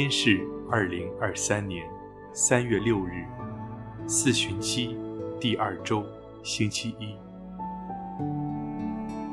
[0.00, 1.84] 天是二零二三年
[2.32, 3.24] 三月六日，
[4.06, 4.96] 四旬期
[5.40, 6.06] 第二周，
[6.44, 7.16] 星期一。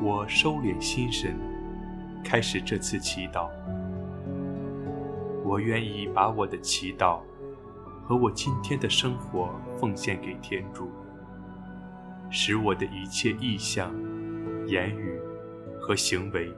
[0.02, 1.38] 我收敛心神，
[2.23, 3.48] 开始这次祈祷。
[5.44, 7.20] 我愿意把我的祈祷
[8.03, 10.89] 和我今天的生活奉献给天主，
[12.31, 13.94] 使我的一切意向、
[14.66, 15.16] 言语
[15.80, 16.52] 和行为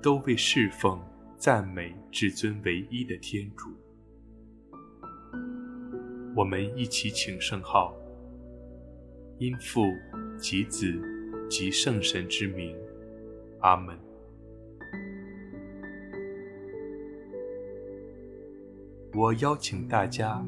[0.00, 0.98] 都为侍奉、
[1.42, 3.68] 赞美至尊唯一的天主。
[6.36, 7.92] 我们一起请圣号，
[9.38, 9.82] 因父
[10.38, 10.86] 及子
[11.50, 12.76] 及圣神之名，
[13.58, 13.98] 阿门。
[19.12, 20.40] 我邀请大家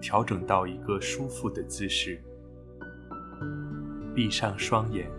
[0.00, 2.22] 调整到一个舒服的姿势，
[4.14, 5.10] 闭上双眼，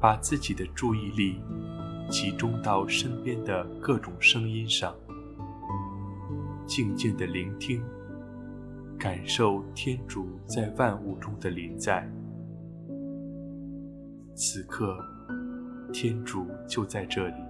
[0.00, 1.40] 把自己的注意力
[2.08, 4.94] 集中到身边的各种声音上，
[6.66, 7.82] 静静的聆听，
[8.98, 12.10] 感受天主在万物中的临在。
[14.34, 14.96] 此刻，
[15.92, 17.47] 天主就在这里。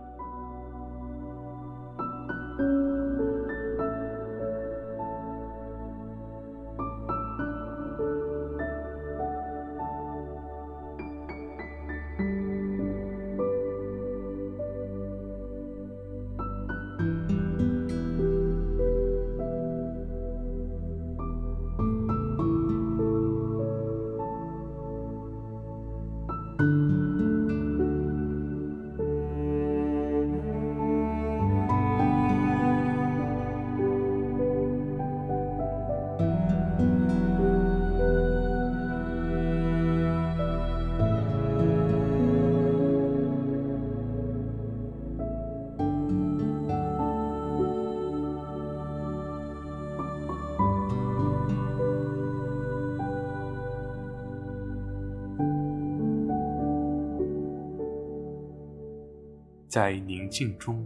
[59.69, 60.83] 在宁静中，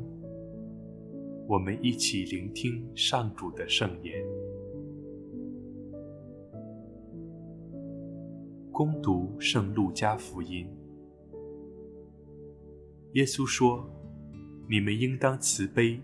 [1.47, 4.13] 我们一起聆听上主的圣言。
[8.73, 10.67] 恭读圣路加福音。
[13.13, 13.89] 耶稣说
[14.69, 16.01] ：“你们应当慈悲，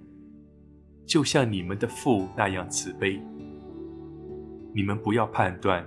[1.05, 3.21] 就像你们的父那样慈悲。
[4.73, 5.85] 你们不要判断，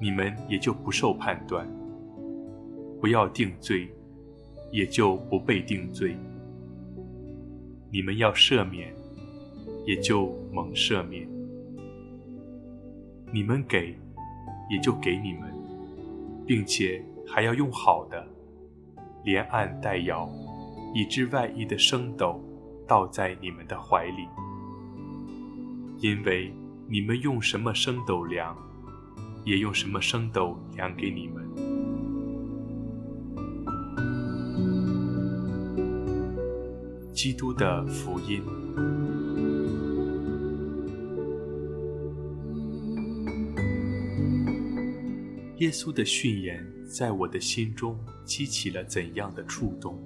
[0.00, 1.64] 你们也就不受判断。
[3.00, 3.88] 不要定罪。”
[4.70, 6.16] 也就不被定罪。
[7.90, 8.92] 你们要赦免，
[9.86, 11.28] 也就蒙赦免。
[13.32, 13.96] 你们给，
[14.70, 15.52] 也就给你们，
[16.46, 18.26] 并且还要用好的，
[19.24, 20.28] 连按带摇，
[20.94, 22.40] 以致万一的升斗
[22.86, 24.26] 倒在你们的怀里。
[26.00, 26.52] 因为
[26.88, 28.56] 你们用什么升斗量，
[29.44, 31.65] 也用什么升斗量给你们。
[37.26, 38.40] 基督的福音。
[45.56, 50.00] 耶稣的训言在我的心中激起了怎样的触动？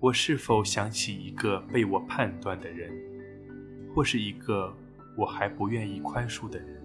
[0.00, 2.90] 我是否想起一个被我判断的人，
[3.94, 4.74] 或是一个
[5.16, 6.77] 我还不愿意宽恕的人？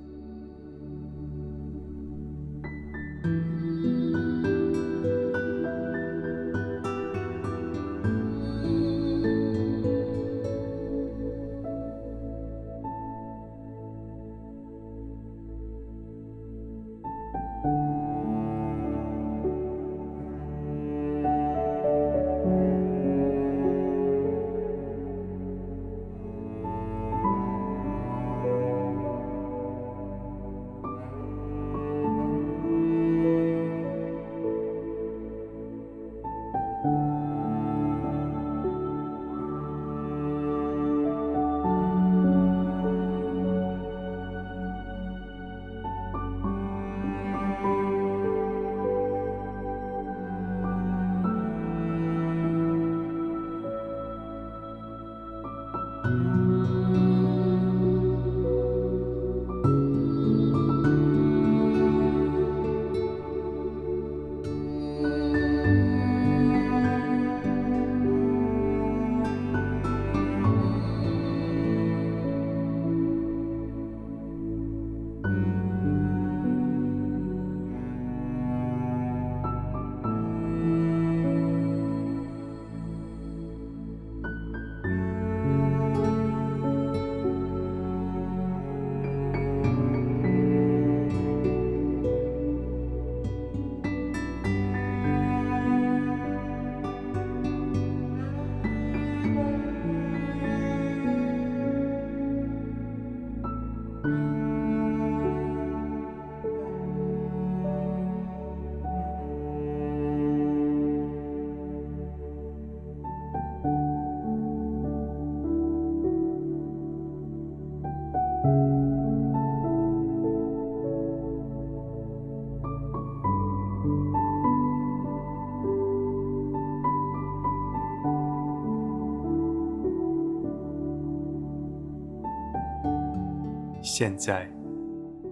[133.96, 134.52] 现在，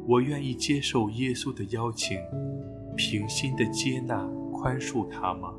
[0.07, 2.19] 我愿意接受耶稣的邀请，
[2.95, 4.23] 平心的接纳、
[4.53, 5.51] 宽恕他吗？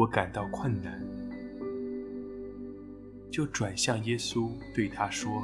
[0.00, 0.98] 我感到困难，
[3.30, 5.42] 就转向耶稣，对他说：“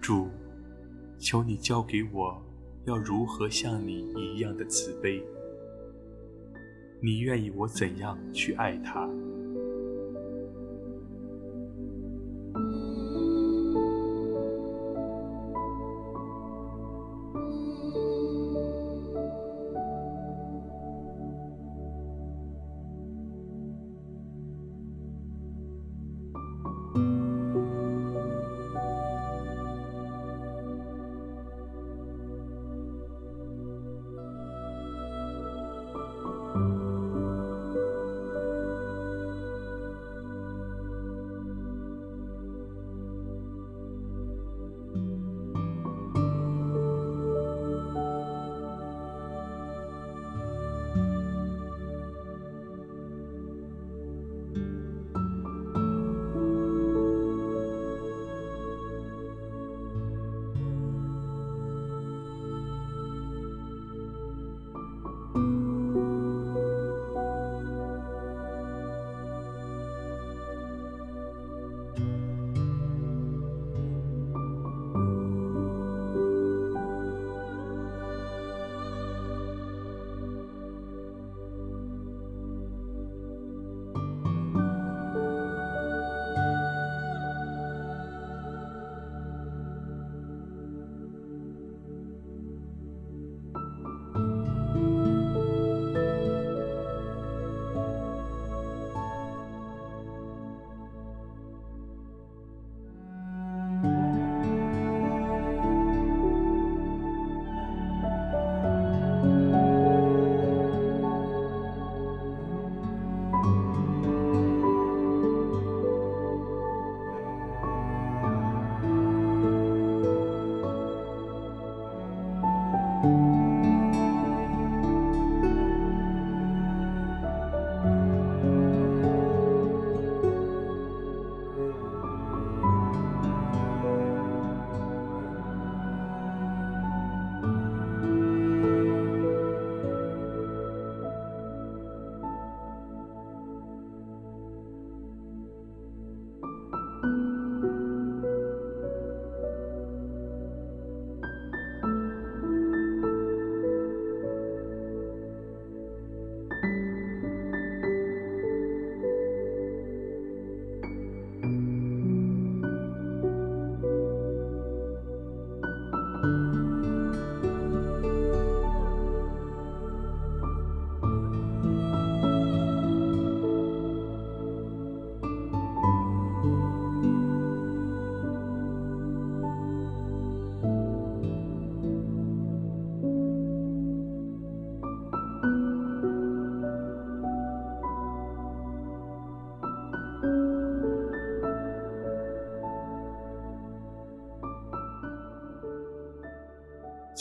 [0.00, 0.28] 主，
[1.18, 2.40] 求你教给我，
[2.84, 5.20] 要如何像你一样的慈悲。
[7.02, 9.10] 你愿意我怎样去爱他？”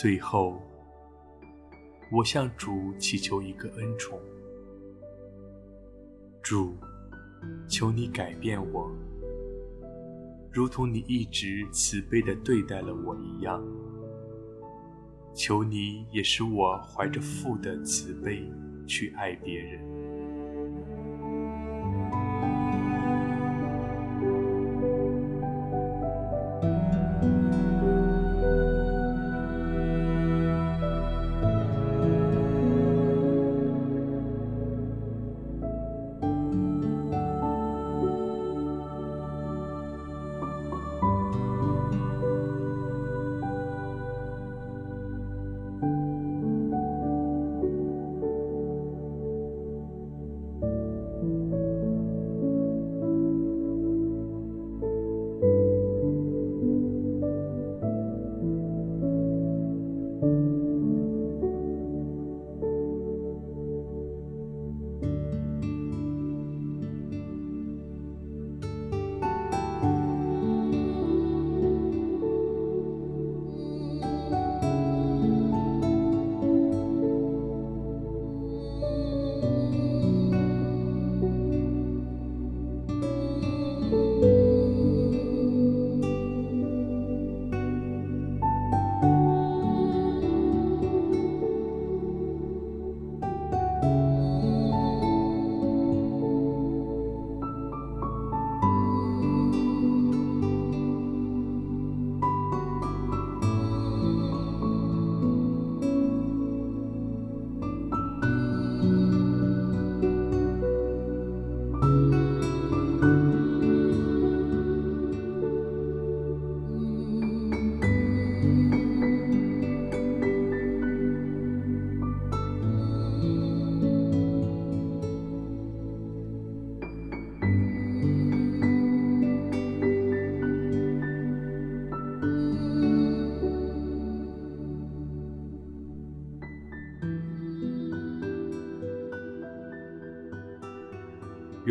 [0.03, 0.61] 最后，
[2.11, 4.19] 我向主祈求一个恩宠：
[6.41, 6.75] 主，
[7.69, 8.91] 求你改变我，
[10.51, 13.63] 如同你一直慈悲的对待了我一样。
[15.33, 18.45] 求你也使我怀着父的慈悲
[18.85, 19.79] 去爱别人。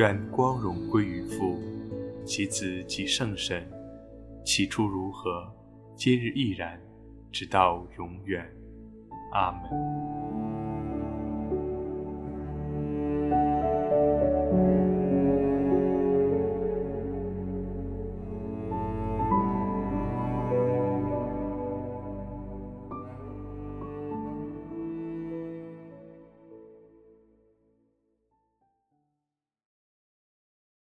[0.02, 1.60] 愿光荣归于父、
[2.24, 3.64] 其子、即圣神，
[4.44, 5.48] 起初如何，
[5.94, 6.76] 今日亦然，
[7.30, 8.44] 直到永远。
[9.30, 10.21] 阿门。